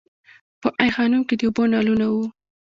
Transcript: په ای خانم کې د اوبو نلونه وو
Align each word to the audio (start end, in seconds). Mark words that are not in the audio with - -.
په 0.61 0.69
ای 0.81 0.89
خانم 0.95 1.21
کې 1.27 1.35
د 1.37 1.41
اوبو 1.47 1.63
نلونه 1.73 2.05
وو 2.11 2.25